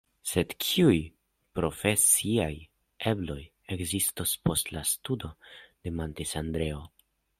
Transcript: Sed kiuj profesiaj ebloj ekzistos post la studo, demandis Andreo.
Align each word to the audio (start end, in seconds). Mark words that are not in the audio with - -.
Sed 0.27 0.53
kiuj 0.67 0.95
profesiaj 1.59 2.49
ebloj 3.11 3.37
ekzistos 3.77 4.33
post 4.49 4.73
la 4.79 4.85
studo, 4.93 5.31
demandis 5.89 6.35
Andreo. 6.43 6.83